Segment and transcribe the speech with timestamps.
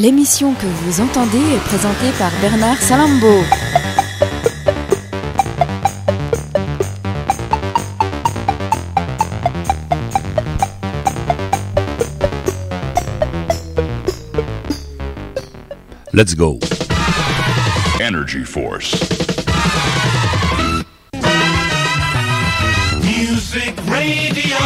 [0.00, 3.44] L'émission que vous entendez est présentée par Bernard Salambo.
[16.20, 16.58] Let's go.
[17.98, 18.92] Energy Force.
[23.02, 24.58] Music Radio.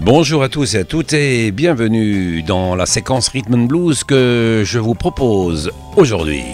[0.00, 4.62] Bonjour à tous et à toutes et bienvenue dans la séquence Rhythm and Blues que
[4.64, 6.44] je vous propose aujourd'hui.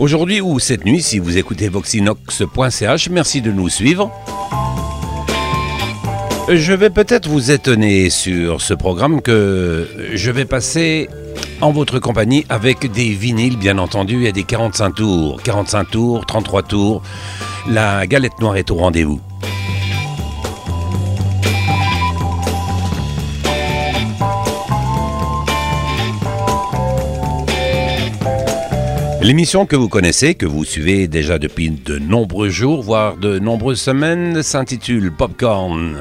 [0.00, 4.10] Aujourd'hui ou cette nuit, si vous écoutez voxinox.ch, merci de nous suivre.
[6.48, 11.10] Je vais peut-être vous étonner sur ce programme que je vais passer
[11.60, 15.42] en votre compagnie avec des vinyles bien entendu et des 45 tours.
[15.42, 17.02] 45 tours, 33 tours.
[17.68, 19.20] La galette noire est au rendez-vous.
[29.22, 33.80] L'émission que vous connaissez, que vous suivez déjà depuis de nombreux jours, voire de nombreuses
[33.80, 35.98] semaines, s'intitule Popcorn.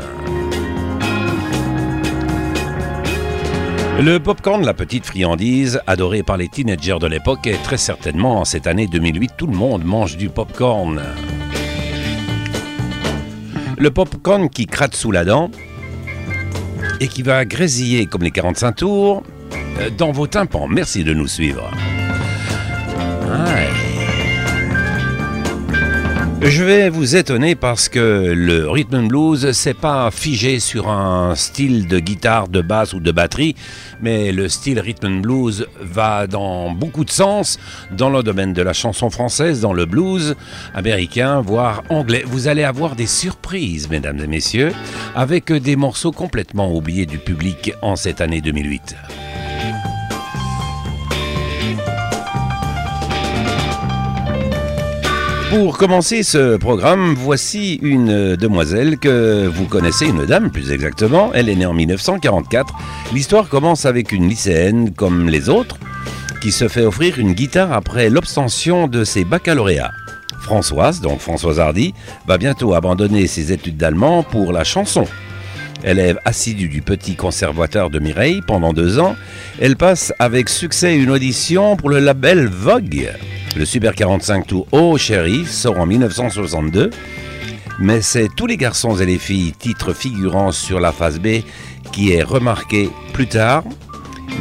[3.99, 8.45] Le popcorn, la petite friandise adorée par les teenagers de l'époque, et très certainement en
[8.45, 11.01] cette année 2008, tout le monde mange du popcorn.
[13.77, 15.51] Le popcorn qui gratte sous la dent
[17.01, 19.23] et qui va grésiller comme les 45 tours
[19.79, 20.69] euh, dans vos tympans.
[20.69, 21.69] Merci de nous suivre.
[26.41, 31.35] Je vais vous étonner parce que le rhythm and blues, c'est pas figé sur un
[31.35, 33.55] style de guitare, de basse ou de batterie,
[34.01, 37.59] mais le style rhythm and blues va dans beaucoup de sens,
[37.91, 40.35] dans le domaine de la chanson française, dans le blues
[40.73, 42.23] américain, voire anglais.
[42.25, 44.71] Vous allez avoir des surprises, mesdames et messieurs,
[45.15, 48.95] avec des morceaux complètement oubliés du public en cette année 2008.
[55.49, 61.31] Pour commencer ce programme, voici une demoiselle que vous connaissez, une dame plus exactement.
[61.33, 62.71] Elle est née en 1944.
[63.13, 65.77] L'histoire commence avec une lycéenne comme les autres
[66.43, 69.91] qui se fait offrir une guitare après l'obtention de ses baccalauréats.
[70.39, 71.95] Françoise, donc Françoise Hardy,
[72.27, 75.05] va bientôt abandonner ses études d'allemand pour la chanson.
[75.83, 79.15] Élève assidue du petit conservatoire de Mireille pendant deux ans,
[79.59, 83.09] elle passe avec succès une audition pour le label Vogue.
[83.55, 86.91] Le Super 45 Tour Oh Chéri sort en 1962,
[87.79, 91.41] mais c'est tous les garçons et les filles, titre figurant sur la phase B,
[91.91, 93.63] qui est remarqué plus tard.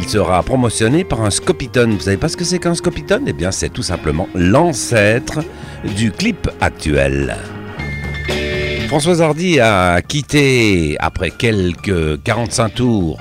[0.00, 1.94] Il sera promotionné par un Scopitone.
[1.94, 3.24] Vous savez pas ce que c'est qu'un Scopitone?
[3.26, 5.40] Eh bien, c'est tout simplement l'ancêtre
[5.96, 7.36] du clip actuel.
[8.88, 13.18] Françoise Hardy a quitté, après quelques 45 tours,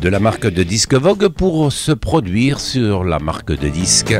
[0.00, 4.14] de la marque de disque Vogue pour se produire sur la marque de disque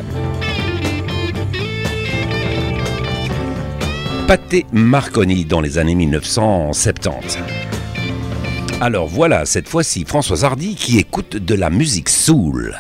[4.27, 7.39] Pathé Marconi dans les années 1970.
[8.81, 12.77] Alors voilà, cette fois-ci, Françoise Hardy qui écoute de la musique soul.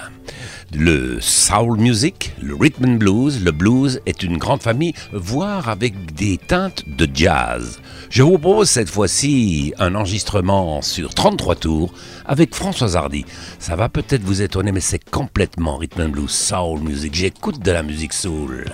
[0.75, 6.17] Le soul music, le rhythm and blues, le blues est une grande famille, voire avec
[6.17, 7.78] des teintes de jazz.
[8.11, 11.93] Je vous propose cette fois-ci un enregistrement sur 33 tours
[12.25, 13.25] avec Françoise Hardy.
[13.61, 17.15] Ça va peut-être vous étonner, mais c'est complètement rhythm and blues, soul music.
[17.15, 18.65] J'écoute de la musique soul.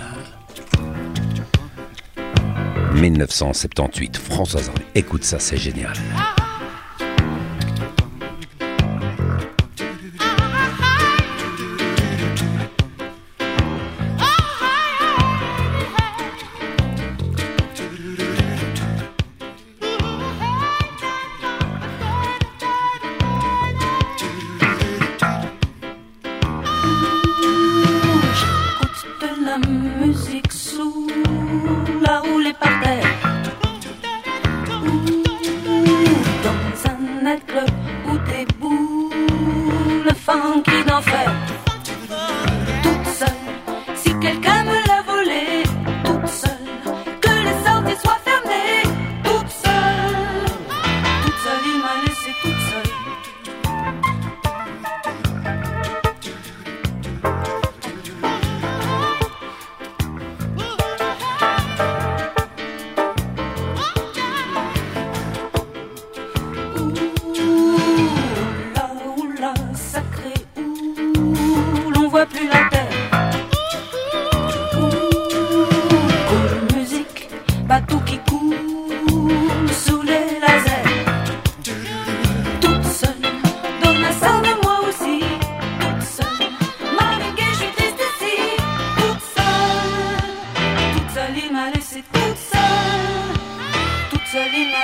[3.10, 4.70] 1978, Françoise.
[4.94, 5.92] Écoute ça, c'est génial.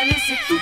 [0.01, 0.61] Allez, c'est tout.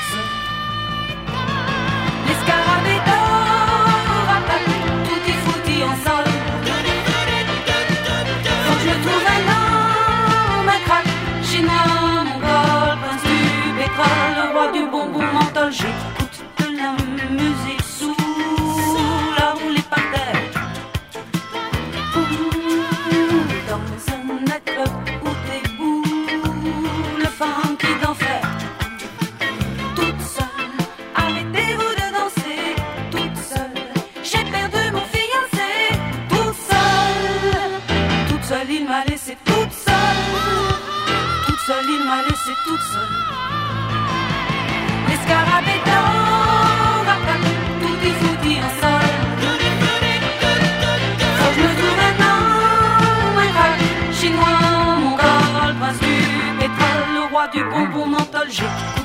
[58.46, 58.95] nostalgique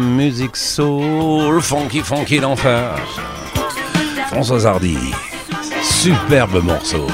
[0.00, 2.96] musique soul, funky, funky l'enfer.
[4.28, 4.98] François Hardy,
[5.82, 7.06] superbe morceau.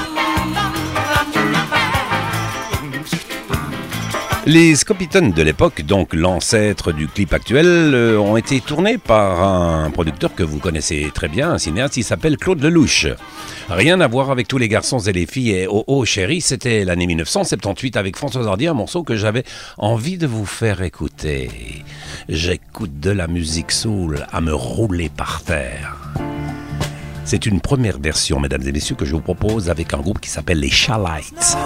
[4.47, 9.91] Les Scopitons de l'époque, donc l'ancêtre du clip actuel, euh, ont été tournés par un
[9.91, 13.07] producteur que vous connaissez très bien, un cinéaste, il s'appelle Claude Lelouch.
[13.67, 16.85] Rien à voir avec tous les garçons et les filles et Oh oh chérie, c'était
[16.85, 19.43] l'année 1978 avec François Hardy, un morceau que j'avais
[19.77, 21.83] envie de vous faire écouter.
[22.29, 25.97] J'écoute de la musique soul à me rouler par terre.
[27.25, 30.29] C'est une première version, mesdames et messieurs, que je vous propose avec un groupe qui
[30.29, 31.57] s'appelle les Shalites.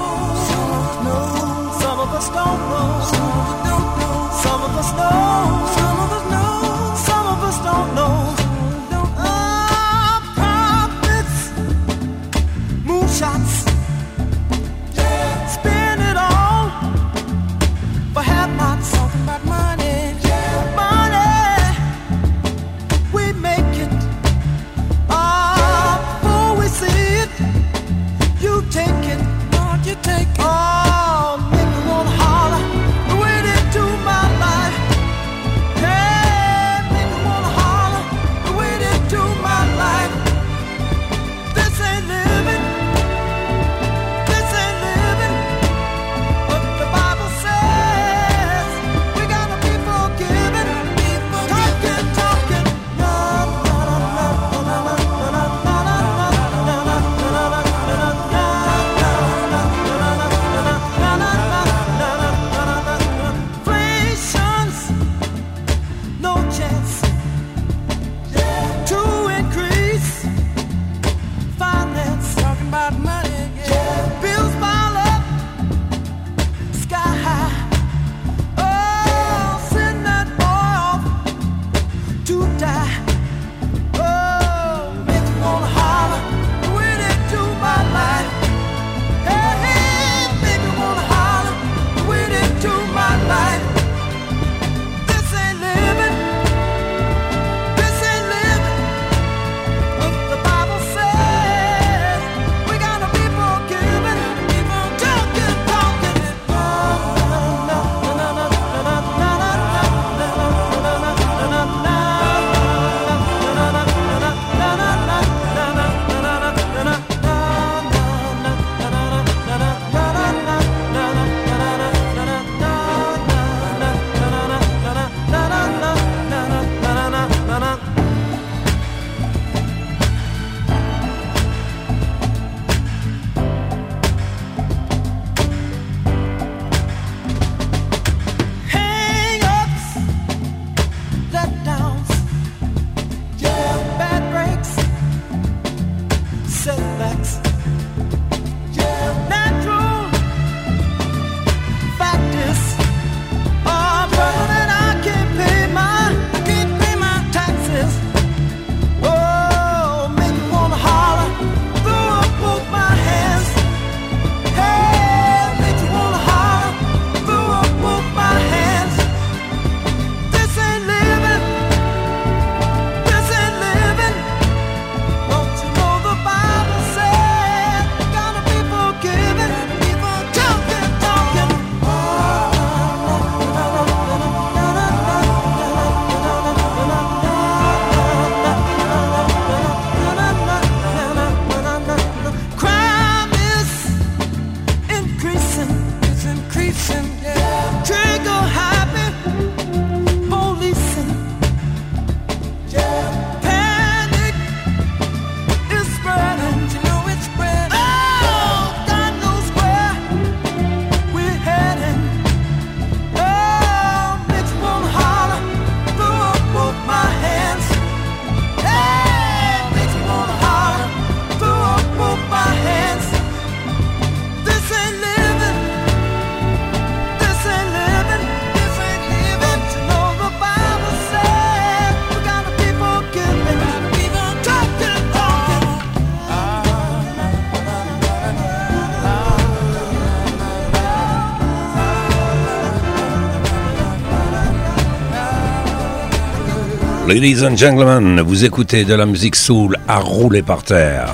[247.13, 251.09] Ladies and gentlemen, vous écoutez de la musique soul à rouler par terre.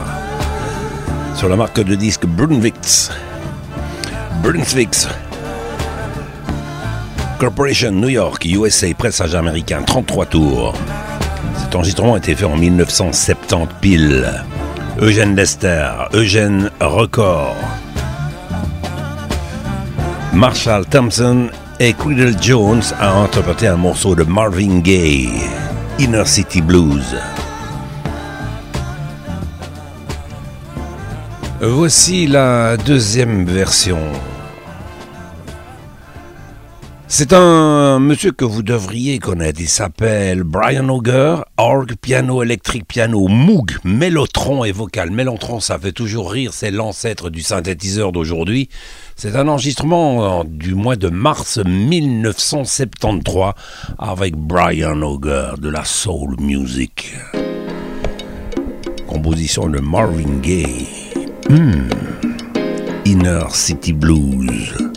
[1.34, 2.76] Sur la marque de disque Brunswick.
[4.44, 4.96] Brunswick.
[7.40, 10.76] Corporation New York, USA, pressage américain, 33 tours.
[11.58, 14.32] Cet enregistrement a été fait en 1970 pile.
[15.02, 17.56] Eugène Lester, Eugène Record.
[20.32, 21.50] Marshall Thompson
[21.80, 25.32] et Creedle Jones a interprété un morceau de Marvin Gaye,
[26.00, 27.16] Inner City Blues.
[31.60, 33.98] Voici la deuxième version.
[37.10, 39.62] C'est un monsieur que vous devriez connaître.
[39.62, 45.12] Il s'appelle Brian Auger, orgue, piano électrique, piano, Moog, mélotron et vocal.
[45.12, 48.68] Mélotron, ça fait toujours rire, c'est l'ancêtre du synthétiseur d'aujourd'hui.
[49.16, 53.54] C'est un enregistrement euh, du mois de mars 1973
[53.98, 57.16] avec Brian Auger de la soul music.
[59.08, 60.88] Composition de Marvin Gaye.
[61.50, 61.88] Hmm.
[63.06, 64.97] Inner City Blues.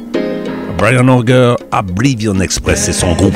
[0.81, 3.35] Brian Auger, Oblivion Express, c'est son groupe.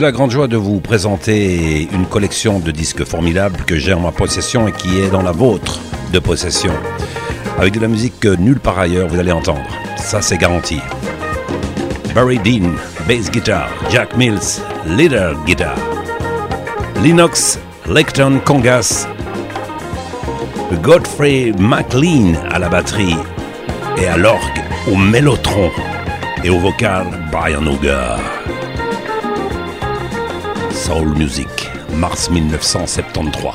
[0.00, 4.00] J'ai la grande joie de vous présenter une collection de disques formidables que j'ai en
[4.00, 5.78] ma possession et qui est dans la vôtre
[6.10, 6.72] de possession.
[7.58, 9.68] Avec de la musique que nulle part ailleurs vous allez entendre.
[9.98, 10.78] Ça, c'est garanti.
[12.14, 12.70] Barry Dean,
[13.06, 15.76] bass guitar, Jack Mills, leader guitar,
[17.02, 19.06] Linux, Lecton Congas,
[20.80, 23.16] Godfrey McLean à la batterie
[23.98, 25.70] et à l'orgue, au mélotron
[26.42, 28.39] et au vocal Brian Auger.
[30.90, 31.46] Soul Music,
[31.94, 33.52] mars 1973.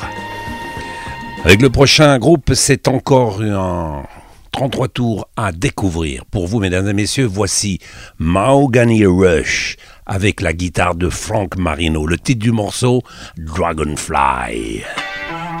[1.44, 4.04] Avec le prochain groupe, c'est encore un
[4.52, 6.24] 33 tours à découvrir.
[6.24, 7.78] Pour vous, mesdames et messieurs, voici
[8.18, 12.06] Mahogany Rush avec la guitare de Frank Marino.
[12.06, 13.02] Le titre du morceau,
[13.36, 14.80] Dragonfly.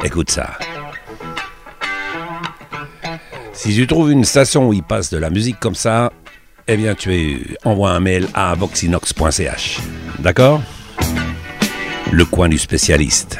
[0.02, 0.56] Écoute ça.
[3.52, 6.10] Si tu trouves une station où il passe de la musique comme ça,
[6.68, 9.80] eh bien tu envoies un mail à voxinox.ch.
[10.20, 10.62] D'accord?
[12.12, 13.38] Le coin du spécialiste.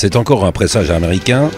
[0.00, 1.50] C'est encore un pressage américain.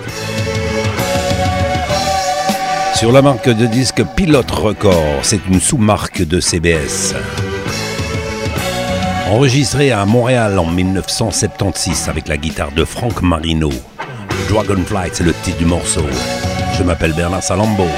[2.95, 7.15] Sur la marque de disque Pilote Record, c'est une sous-marque de CBS.
[9.29, 13.69] Enregistré à Montréal en 1976 avec la guitare de Frank Marino.
[14.49, 16.07] Dragonflight, c'est le titre du morceau.
[16.79, 17.89] Je m'appelle Bernard Salambo.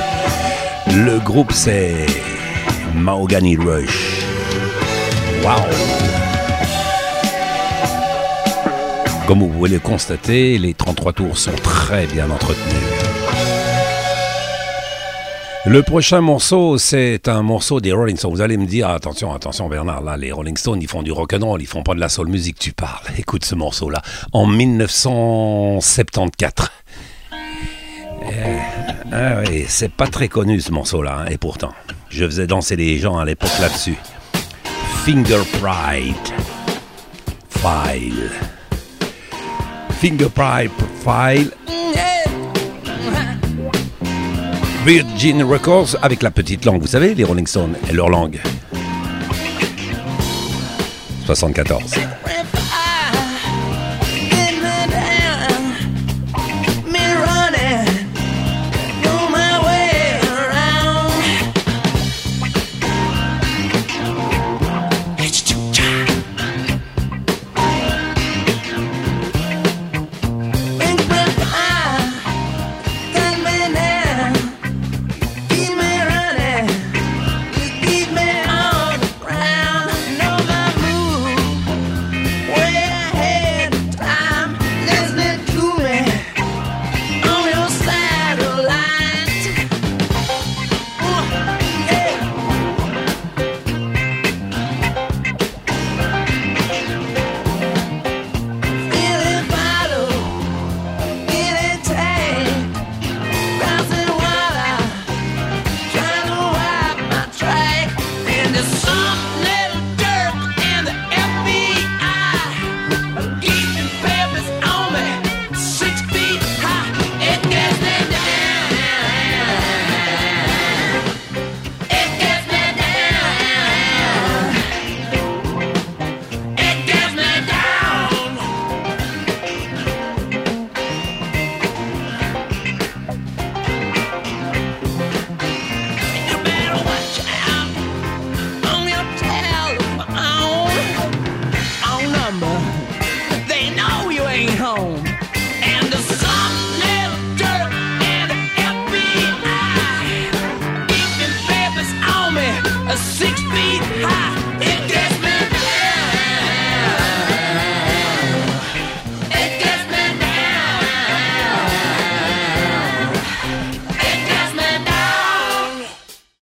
[0.88, 2.04] Le groupe, c'est
[2.96, 4.24] Mahogany Rush.
[5.44, 6.41] Wow!
[9.26, 12.74] Comme vous pouvez le constater, les 33 tours sont très bien entretenus.
[15.64, 18.32] Le prochain morceau, c'est un morceau des Rolling Stones.
[18.32, 21.62] Vous allez me dire, attention, attention Bernard, là, les Rolling Stones, ils font du rock'n'roll,
[21.62, 23.06] ils font pas de la soul music, tu parles.
[23.16, 26.68] Écoute ce morceau-là, en 1974.
[28.24, 28.28] Eh,
[29.12, 31.70] ah oui, c'est pas très connu ce morceau-là, hein, et pourtant,
[32.08, 33.94] je faisais danser les gens à l'époque là-dessus.
[35.04, 36.16] Finger Pride.
[37.50, 38.30] File.
[40.02, 40.72] Finger Pride
[41.04, 41.52] File.
[44.84, 46.80] Virgin Records avec la petite langue.
[46.80, 48.40] Vous savez, les Rolling Stones et leur langue.
[51.24, 51.94] 74.